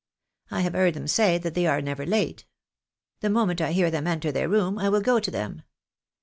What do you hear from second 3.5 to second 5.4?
I hear them enter their room I will go to